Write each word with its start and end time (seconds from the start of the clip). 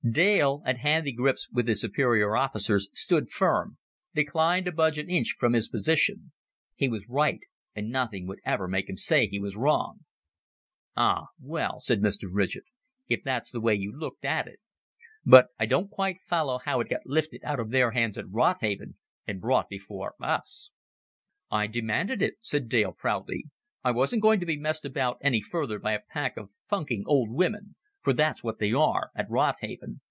Dale, 0.09 0.61
at 0.65 0.79
handy 0.79 1.11
grips 1.13 1.47
with 1.53 1.67
his 1.67 1.79
superior 1.81 2.35
officers, 2.35 2.89
stood 2.91 3.29
firm, 3.29 3.77
declined 4.15 4.65
to 4.65 4.71
budge 4.73 4.97
an 4.97 5.09
inch 5.11 5.35
from 5.39 5.53
his 5.53 5.69
position; 5.69 6.33
he 6.75 6.89
was 6.89 7.07
right, 7.07 7.39
and 7.75 7.89
nothing 7.91 8.25
would 8.27 8.39
ever 8.43 8.67
make 8.67 8.89
him 8.89 8.97
say 8.97 9.27
he 9.27 9.39
was 9.39 9.55
wrong. 9.55 9.99
"Ah, 10.97 11.27
well," 11.39 11.79
said 11.79 12.01
Mr. 12.01 12.27
Ridgett, 12.31 12.63
"if 13.07 13.23
that's 13.23 13.51
the 13.51 13.61
way 13.61 13.75
you 13.75 13.91
looked 13.95 14.25
at 14.25 14.47
it. 14.47 14.59
But 15.23 15.49
I 15.59 15.65
don't 15.67 15.89
quite 15.91 16.19
follow 16.27 16.57
how 16.57 16.79
it 16.81 16.89
got 16.89 17.05
lifted 17.05 17.43
out 17.45 17.59
of 17.61 17.69
their 17.69 17.91
hands 17.91 18.17
at 18.17 18.25
Rodhaven, 18.25 18.95
and 19.27 19.39
brought 19.39 19.69
before 19.69 20.15
us." 20.19 20.71
"I 21.51 21.67
demanded 21.67 22.21
it," 22.23 22.33
said 22.41 22.67
Dale 22.69 22.91
proudly. 22.93 23.45
"I 23.83 23.91
wasn't 23.91 24.23
going 24.23 24.39
to 24.41 24.45
be 24.47 24.57
messed 24.57 24.83
about 24.83 25.19
any 25.21 25.41
further 25.41 25.77
by 25.79 25.93
a 25.93 26.01
pack 26.09 26.35
of 26.37 26.49
funking 26.67 27.03
old 27.05 27.29
women 27.29 27.75
for 28.03 28.13
that's 28.13 28.43
what 28.43 28.57
they 28.57 28.73
are, 28.73 29.11
at 29.13 29.29
Rodhaven. 29.29 29.99